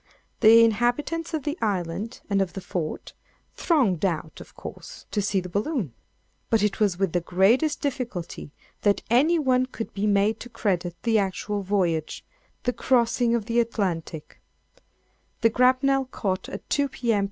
[0.39, 3.13] The inhabitants of the island, and of the fort,
[3.53, 5.93] thronged out, of course, to see the balloon;
[6.49, 8.49] but it was with the greatest difficulty
[8.81, 14.41] that any one could be made to credit the actual voyage—the crossing of the Atlantic.
[15.41, 17.19] The grapnel caught at 2, P.M.